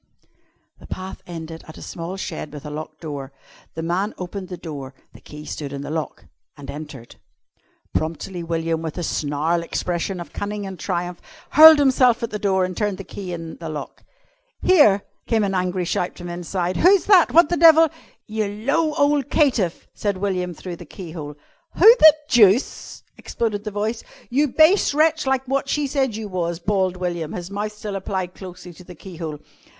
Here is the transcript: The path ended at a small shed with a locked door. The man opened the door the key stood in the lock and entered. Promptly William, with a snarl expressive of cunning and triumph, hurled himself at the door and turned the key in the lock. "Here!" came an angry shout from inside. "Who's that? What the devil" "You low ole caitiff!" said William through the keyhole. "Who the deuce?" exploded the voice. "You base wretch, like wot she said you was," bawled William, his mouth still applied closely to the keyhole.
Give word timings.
The 0.79 0.87
path 0.87 1.21
ended 1.27 1.63
at 1.67 1.77
a 1.77 1.81
small 1.83 2.17
shed 2.17 2.51
with 2.51 2.65
a 2.65 2.71
locked 2.71 3.01
door. 3.01 3.31
The 3.75 3.83
man 3.83 4.15
opened 4.17 4.47
the 4.47 4.57
door 4.57 4.95
the 5.13 5.21
key 5.21 5.45
stood 5.45 5.71
in 5.71 5.83
the 5.83 5.91
lock 5.91 6.25
and 6.57 6.71
entered. 6.71 7.17
Promptly 7.93 8.41
William, 8.41 8.81
with 8.81 8.97
a 8.97 9.03
snarl 9.03 9.61
expressive 9.61 10.19
of 10.19 10.33
cunning 10.33 10.65
and 10.65 10.79
triumph, 10.79 11.21
hurled 11.51 11.77
himself 11.77 12.23
at 12.23 12.31
the 12.31 12.39
door 12.39 12.65
and 12.65 12.75
turned 12.75 12.97
the 12.97 13.03
key 13.03 13.31
in 13.31 13.57
the 13.57 13.69
lock. 13.69 14.03
"Here!" 14.63 15.03
came 15.27 15.43
an 15.43 15.53
angry 15.53 15.85
shout 15.85 16.17
from 16.17 16.29
inside. 16.29 16.77
"Who's 16.77 17.05
that? 17.05 17.31
What 17.31 17.49
the 17.49 17.55
devil" 17.57 17.87
"You 18.37 18.47
low 18.47 18.95
ole 18.95 19.21
caitiff!" 19.21 19.87
said 19.93 20.17
William 20.17 20.55
through 20.55 20.77
the 20.77 20.83
keyhole. 20.85 21.35
"Who 21.75 21.95
the 21.99 22.15
deuce?" 22.27 23.03
exploded 23.19 23.65
the 23.65 23.69
voice. 23.69 24.03
"You 24.31 24.47
base 24.47 24.95
wretch, 24.95 25.27
like 25.27 25.47
wot 25.47 25.69
she 25.69 25.85
said 25.85 26.15
you 26.15 26.27
was," 26.27 26.57
bawled 26.57 26.97
William, 26.97 27.33
his 27.33 27.51
mouth 27.51 27.73
still 27.73 27.95
applied 27.95 28.33
closely 28.33 28.73
to 28.73 28.83
the 28.83 28.95
keyhole. 28.95 29.37